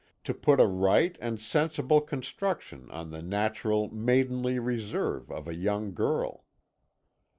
to 0.23 0.33
put 0.33 0.59
a 0.59 0.65
right 0.65 1.15
and 1.21 1.39
sensible 1.39 2.01
construction 2.01 2.89
on 2.89 3.11
the 3.11 3.21
natural 3.21 3.87
maidenly 3.91 4.57
reserve 4.57 5.29
of 5.29 5.47
a 5.47 5.53
young 5.53 5.93
girl. 5.93 6.43